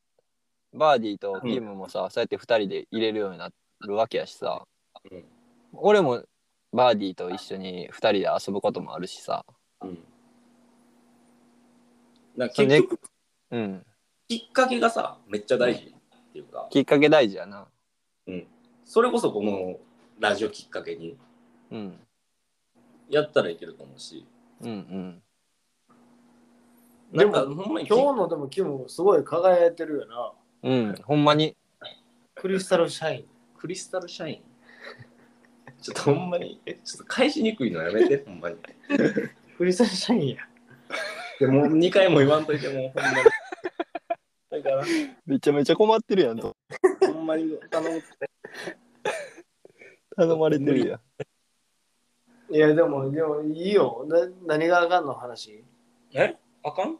[0.73, 3.49] バーディーとキムもさ、そうやって2人で入れるようにな
[3.81, 4.65] るわけやしさ。
[5.11, 5.23] うん。
[5.73, 6.23] 俺も
[6.71, 9.45] バーディーと一緒に2人で遊ぶこともあるしさ。
[9.81, 9.95] うん、
[12.37, 12.99] だからそうね結局
[13.51, 13.85] うん。
[14.27, 17.67] きっかけがさめっちゃ大事っていうか、きっかけ大事やな。
[18.27, 18.47] うん、
[18.85, 19.77] それこそこの
[20.19, 21.17] ラジオきっかけに
[21.71, 21.99] うん。
[23.09, 24.25] やったらいけると思うし。
[24.61, 25.21] うんうん。
[27.11, 30.31] なんかほんまに今日のでもキムすごい輝いてるよな。
[30.63, 31.55] うんほんまに。
[32.35, 33.25] クリスタルシャイン。
[33.57, 34.43] クリスタルシャイン。
[35.81, 38.57] ちょっとほんまにえちょっと返しにくいのやめて ほんまに。
[39.57, 40.47] クリスタルシャインや。
[41.39, 43.29] でも2回も言わんといてもうほんまに。
[44.49, 44.83] だから
[45.25, 46.55] めちゃめちゃ困ってるやんと。
[47.01, 48.29] ほんまに頼むって。
[50.15, 51.01] 頼まれてるやん。
[52.51, 54.05] いや、でも、でもいいよ。
[54.09, 55.63] な何があかんの話？
[56.13, 56.35] え？
[56.63, 56.97] あかん？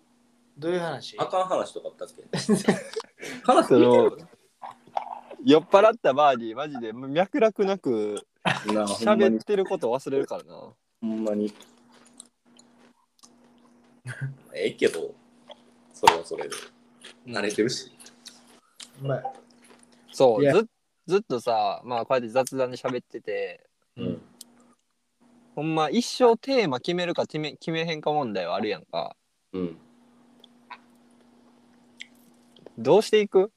[0.60, 1.18] どういう話？
[1.18, 2.24] あかん話とかあったっけ？
[3.44, 4.18] 話その
[5.46, 8.28] 酔っ払ったバーディーマジで脈絡なく
[8.74, 10.54] なあほんまに喋ってること忘れるからな。
[10.56, 10.76] ほ
[11.08, 11.54] んまに。
[14.54, 15.16] ええけど
[15.94, 16.56] それはそれで。
[17.26, 17.92] 慣れてるし。
[20.12, 20.54] そういや。
[20.56, 20.68] ず
[21.08, 23.66] ずっとさまあこうやって雑談で喋ってて。
[23.96, 24.22] うん。
[25.56, 29.16] ほんま一生テーマ決めるか決め決めへんか問題はあるやんか。
[29.54, 29.78] うん
[32.82, 33.52] どうしていく？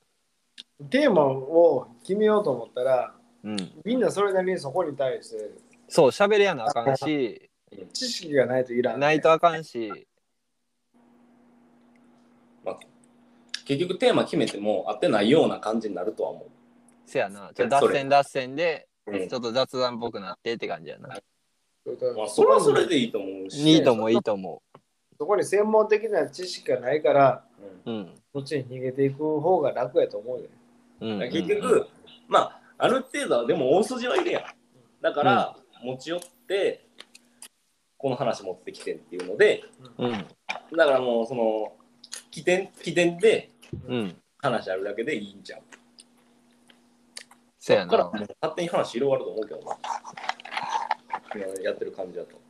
[0.91, 3.57] テーマを決めようと思ったら、うん。
[3.85, 5.53] みんなそれなりにそこに対して
[5.89, 7.49] そう喋れやなあかんし
[7.93, 10.09] 知識がないといらん、ないとあかんし。
[12.65, 12.81] まあ
[13.65, 16.47] 結局テーマ決めても合ってないような感じになるとは思
[17.07, 17.53] せやな。
[17.55, 19.29] ちょっと脱線脱線でう、うん。
[19.29, 21.09] ちょっと雑談っぽくなってって感じやな。
[21.09, 23.63] まあ、それはそれでいいと思うし。
[23.73, 24.63] いいと思ういいと思
[25.17, 27.45] そこに専門的な知識がないから、
[27.87, 30.45] ううんそっちに逃げていく方が楽やと思うよ。
[31.01, 31.23] うん。
[31.23, 31.87] うん結局、
[32.29, 34.45] まあある程度はでも大筋はいるやん。
[35.01, 36.87] だから、持ち寄って
[37.99, 39.64] この話持ってきてっていうので
[39.99, 40.12] うん。
[40.77, 41.73] だからもうその
[42.31, 43.51] 起点起点で
[43.87, 44.16] うん。
[44.38, 45.61] 話あるだけでいいんじゃん
[47.61, 47.92] せやな。
[47.92, 49.77] そっからもう勝手に話広がると思うけどな。
[51.35, 52.40] 今やってる感じだと。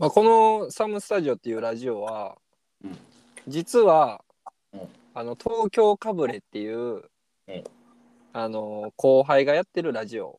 [0.00, 2.36] まあ、このサムスタジオっていうラジオは、
[2.82, 2.98] うん。
[3.46, 4.23] 実は、
[4.74, 4.88] うん。
[5.14, 7.64] あの東京かぶれっていう、うん。
[8.32, 10.36] あの後輩がやってるラジオ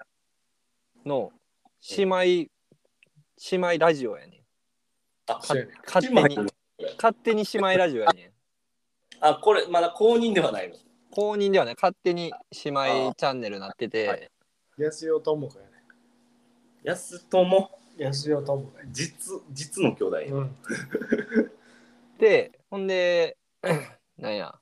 [1.06, 1.32] の
[1.98, 2.50] 姉妹、姉
[3.52, 4.40] 妹ラジオやねん。
[5.28, 6.38] あそうやね勝手に
[6.98, 8.32] 勝手に姉妹ラジオやねん。
[9.22, 10.76] あこれまだ公認ではないの？
[11.12, 12.34] 公認ではね勝手に
[12.66, 14.30] 姉妹チャンネルなってて、はい。
[14.78, 15.72] 安代智子やね。
[16.84, 17.70] 安友？
[17.98, 18.90] 安代智子やね。
[18.92, 20.56] 実実の兄弟、うん。
[22.20, 23.38] でほんで
[24.18, 24.56] なんや。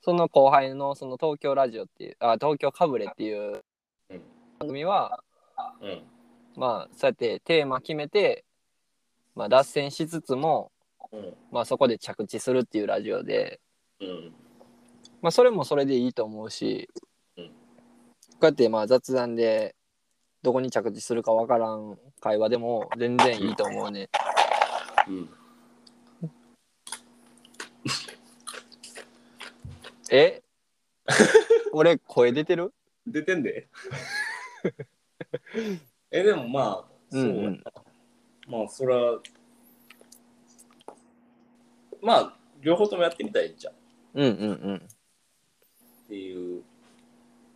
[0.00, 3.64] その後輩のその東京ラジオっていうあ東京かぶれっていう
[4.10, 4.22] うん。
[4.58, 5.22] 番組は
[5.80, 6.02] うん。
[6.56, 8.44] まあそうやってテーマ決めて、
[9.34, 10.70] まあ、脱線しつつも、
[11.12, 11.34] うん。
[11.50, 13.60] まあ、そこで着地するっていうラジオで、
[14.00, 14.32] うん。
[15.22, 16.88] まあ、それもそれでいいと思うし、
[17.36, 17.48] うん。
[17.48, 17.52] こ
[18.42, 19.74] うやってまあ雑談で
[20.42, 24.08] どこに着地するかわからん会話でも全然いいと思うね。
[25.08, 25.28] うん
[30.10, 30.42] え？
[31.72, 32.72] 俺声出てる？
[33.06, 33.68] 出てんで。
[36.10, 37.44] えでもまあそうやな、うん。
[37.46, 37.64] うん
[38.48, 39.20] まあそれは
[42.00, 43.76] まあ両方ともやってみたらいいじゃんっ
[44.14, 44.88] うんうんうん。
[46.08, 46.62] ていう。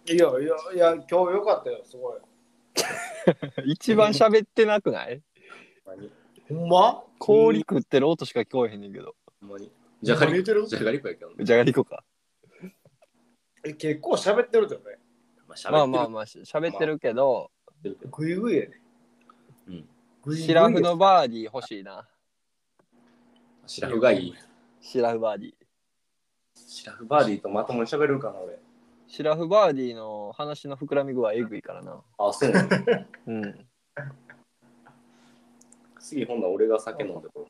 [0.06, 0.36] いやいや
[0.74, 2.20] いや、今日よかったよ、すごい。
[3.70, 5.22] 一番喋ってなくない？
[5.84, 6.10] ほんまに。
[6.48, 7.04] ほんま？
[7.18, 9.14] 氷食ってる音しか聞こえへんねんけど。
[9.40, 9.70] ほんまに。
[10.02, 10.66] じゃがり何言ってる？
[10.66, 11.44] じゃがりこやけどね。
[11.44, 12.02] じゃがりこか。
[13.64, 14.80] え結構喋ってるってね。
[15.46, 17.50] まあ喋ってるまあまあまあ、し喋ってるけど、
[18.10, 18.80] グイグイやね。
[19.68, 19.88] うん
[20.36, 22.06] シラフのバーディー欲しいな。
[23.66, 24.34] シラフがいい
[24.80, 25.54] シラフバーディー。
[26.54, 28.58] シラフバーディーとまともに喋れるかな俺
[29.08, 32.02] シラフバーディーの話の膨らみ具合えぐいからな。
[32.18, 32.68] あそうなの？
[33.26, 33.66] うん。
[35.98, 37.46] 次今度は俺が酒飲んでこ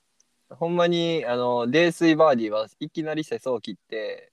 [0.50, 4.29] ほんまに、あの、泥酔バーディーはいきなり世相を切って、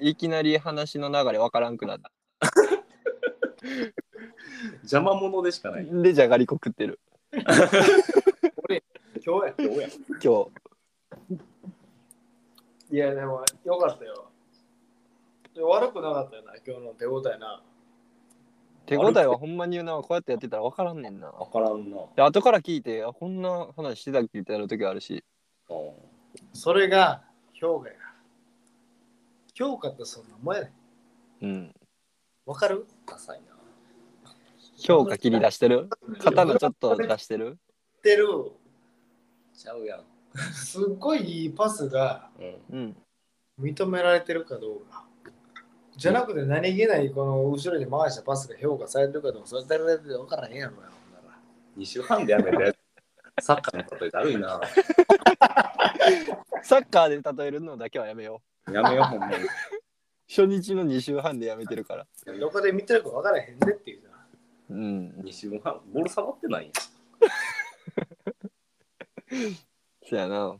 [0.00, 2.10] いきなり話の流れわからんくなった。
[4.82, 7.00] 邪魔者でしかないで、じゃがりこ食ってる。
[9.24, 9.54] 今日や。
[9.58, 9.88] 今日や
[10.22, 10.54] 今日。
[12.90, 14.30] いや、でもよかったよ。
[15.54, 17.62] で悪くなかったよな、今日の手応えな。
[18.86, 21.28] 手応えはほんまに言うな、こうやってやってたら分からんねんな。
[21.28, 21.96] わからんな。
[22.16, 25.24] で、後から聞いて、あ、こんな話してたっけってやるときあるし。
[25.70, 26.14] うん
[26.52, 27.22] それが
[27.52, 27.94] 評価や。
[29.54, 30.72] 評価ってそんなもんやね
[31.40, 31.44] ん。
[31.44, 31.74] うん。
[32.46, 32.86] わかる？
[33.06, 33.54] ダサいな。
[34.76, 35.88] 評価切り出してる？
[36.20, 37.58] 刀ちょっと出してる？
[37.98, 38.26] ってる。
[39.56, 40.04] ちゃうやん。
[40.52, 42.28] すっごいいいパスが
[42.70, 42.78] うん。
[42.78, 42.96] うん。
[43.60, 45.06] 認められてるかどうか。
[45.96, 51.38] じゃなくて何気ないこの後ろに回したパスが評価されてるかどうか、それだけで分からへんやろや、ほんなら。
[51.78, 52.76] 2週半でやめたやつ。
[53.40, 54.60] サッカーの例えだるいな。
[56.64, 59.34] サッカーで例えるのだけはやめよやめよう、ほんまに。
[59.44, 59.48] う。
[60.28, 62.06] 初日の2週半でやめてるから。
[62.38, 64.08] どこで見てるか分からへんねっていうさ。
[64.70, 65.10] うん。
[65.22, 66.72] 2週半、ボール触ってない
[70.08, 70.56] そ やな。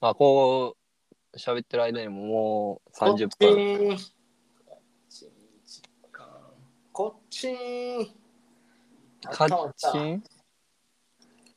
[0.00, 0.76] まあ、こ
[1.32, 3.88] う、喋ってる間にももう30分。
[3.88, 3.98] 分。
[6.92, 8.22] こっちーん。
[9.22, 10.22] カッチン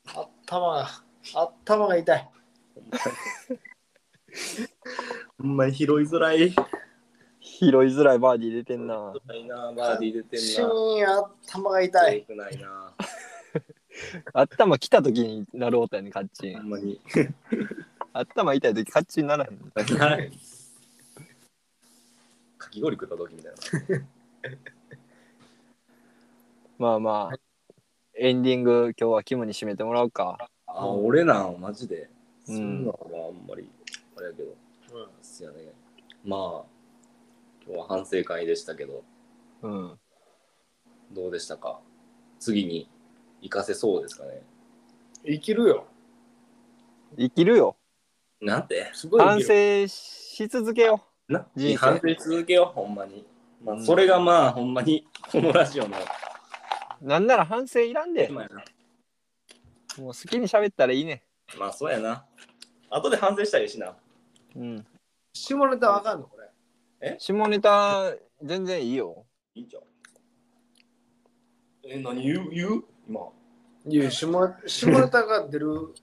[0.06, 0.88] 頭が、
[1.34, 2.30] 頭が痛い。
[5.38, 6.50] ほんまに拾いづらい。
[7.42, 9.14] 拾いづらいバーディー出てんな。
[9.26, 10.70] ないな、バーディー出てシんな。
[10.70, 12.20] ーン、頭が痛い。
[12.20, 12.94] よくないな。
[14.34, 16.58] 頭来た時になろうとやね、カッチン。
[16.58, 17.00] ほんまに。
[18.14, 19.72] 頭痛い時カッチンならへん。
[19.74, 19.82] な
[20.22, 20.32] い
[22.58, 23.54] かき氷食った時みたい
[24.00, 24.06] な。
[26.78, 27.38] まあまあ、
[28.16, 30.50] エンディング今日はキムに締めてもらおうか。
[30.68, 32.10] あ、俺なん、マジで。
[32.46, 33.70] そうんんなのはあんまり、
[34.18, 34.50] あれやけど。
[34.50, 34.56] で
[35.22, 35.74] すよね。
[36.24, 36.64] まあ、
[37.66, 39.04] 今日は反省会でしたけど、
[39.62, 40.00] うん。
[41.12, 41.80] どうでしたか？
[42.40, 42.90] 次に
[43.42, 44.44] 活かせそうですかね？
[45.26, 45.88] 生きるよ。
[47.18, 47.76] 生きるよ。
[48.42, 48.90] なんて？
[48.94, 49.42] すごい反。
[49.42, 53.26] 省し続けよな人生反省し続けよう、ほんまに。
[53.64, 55.98] まあ、うんそれがまあ、ほんまに、このラジオの。
[55.98, 57.06] う。
[57.06, 58.30] なんなら反省いらんで。
[58.30, 61.24] もう好きに喋ったらいいね。
[61.58, 62.26] まあ、そうやな。
[62.90, 63.96] 後で反省したらいいしな。
[64.56, 64.86] うん。
[65.34, 66.38] 下ネタわかんのこ
[67.02, 67.18] れ？
[67.20, 69.26] 下ネタ全然いいよ。
[69.54, 69.84] いいじゃん。
[71.88, 72.24] え、何？
[72.24, 72.50] 言う？
[72.50, 72.84] 言う？
[73.08, 73.30] 今。
[73.88, 74.28] いや、下
[74.66, 75.94] 下ネタが出る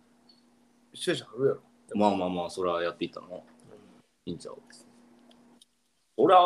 [0.95, 1.61] シチュエーションあるやろ。
[1.95, 3.45] まあまあまあ、それはやっていったの。
[4.25, 4.59] いいんちゃう？
[6.17, 6.39] そりゃ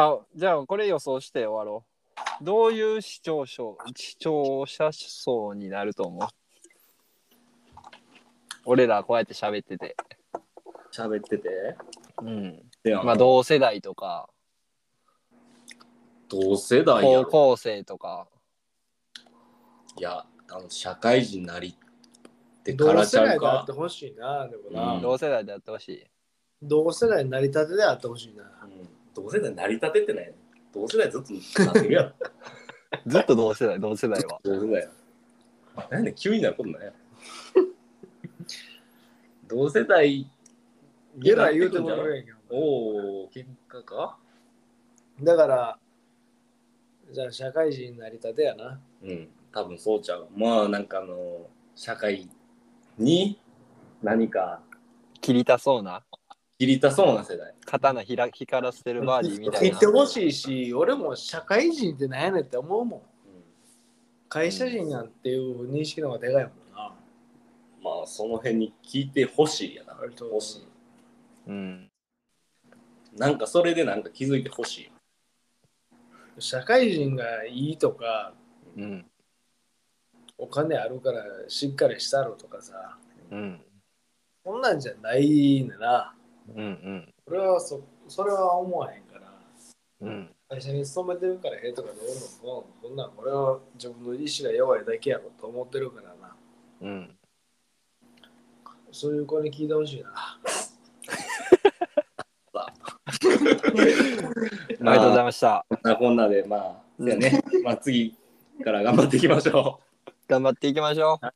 [0.00, 1.84] あ、じゃあこれ予想して終わろ
[2.40, 2.44] う。
[2.44, 3.62] どういう視聴者
[3.94, 6.28] 視聴者層になると思う？
[8.64, 9.96] 俺らこうやって喋ってて。
[10.96, 11.76] 喋ってて。
[12.22, 12.62] うん。
[12.82, 14.28] ではまあ同世代とか、
[16.28, 17.24] 同世代やろ。
[17.24, 18.26] 高校生とか。
[19.98, 23.72] いや、あの社会人になりってからちゃう同世代であっかて。
[23.72, 24.94] ほしいな、でもな。
[24.94, 26.06] うん同世代でやってほしい。
[26.62, 28.44] 同世代になりたてであってほしいな。
[28.44, 30.34] うん同世代成り立てってない
[30.74, 31.22] 同世代ずっ
[31.54, 32.12] となってるやろ。
[33.06, 34.40] ずっと同世代、同世代は。
[34.42, 34.88] 同世代や。
[35.90, 36.92] なんで急になることないや
[39.46, 40.26] 同世代
[41.16, 42.38] ゲラ言うてもらえんやんけど。
[42.50, 44.18] おお、喧嘩か？
[45.22, 45.78] だから、
[47.10, 48.80] じゃあ社会人になりたてやな。
[49.02, 50.28] うん、多分そうちゃう。
[50.36, 52.28] まあ、なんかあの、社会
[52.98, 53.38] に
[54.02, 54.60] 何か
[55.20, 56.02] 切りたそうな、
[56.58, 57.54] 切りたそうな世代。
[57.64, 59.86] 刀ひら光らせてるバーディーみたいな言って。
[59.86, 63.00] ほしいし、俺も社会人って何やねんって思うもん。
[63.00, 63.06] うん
[64.28, 66.92] 会社人なんていう認識の方がでかいもんな。
[67.80, 69.94] まあ、その辺に聞いてほしいやな。
[69.94, 70.66] 割と欲しい。
[71.46, 71.90] うん。
[73.16, 74.92] なんかそれでなんか気づいてほしい。
[76.38, 78.34] 社会人がいいとか、
[78.76, 79.06] うん。
[80.38, 82.98] お金あるからしっかりしたろとかさ、
[83.30, 83.60] うん。
[84.44, 86.14] そんなんじゃないんだな。
[86.54, 86.64] うん。
[86.64, 87.14] うん。
[87.26, 89.32] 俺はそそれは思わへんから。
[90.02, 90.30] うん。
[90.48, 92.04] 会社に勤めてるからええとかどうの
[92.40, 96.36] こうのそんなん俺は自分の意志が弱いだけやろと思ってるからな。
[96.82, 97.16] うん。
[98.92, 100.38] そういう子に聞いてほしいな。
[103.74, 105.66] ありがとうございました。
[105.82, 107.42] まあ、こんなで、まあ、そうやね。
[107.62, 108.16] まあ、次
[108.64, 110.10] から頑張っていきましょう。
[110.28, 111.26] 頑張っていきましょう。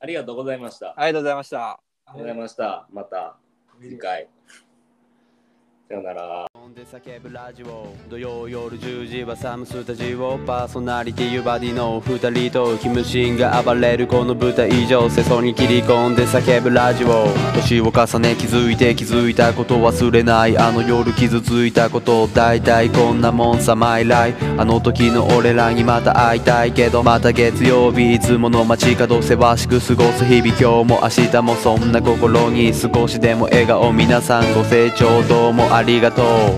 [0.00, 0.88] ありがとうございました。
[0.88, 1.80] あありがとうございました。
[2.06, 2.86] りがとうございました。
[2.92, 3.36] また
[3.80, 4.28] 次回。
[5.88, 6.47] さよなら。
[6.68, 36.57] 込んで叫ぶラジオ土曜夜10時はサムスタジオパーソナリティユバディの2人とキムシンが暴れるこの舞台以上世相に切り込んで叫ぶラジオ年を重ね気づいて気づいたこと忘れないあの夜傷ついたこと大体こんなもんさマイライあの時の俺らにまた会いたいけどまた月曜日いつもの街角せわしく過ごす日々今日も明日もそんな心に少しでも笑顔皆さんご清聴どうもありがとう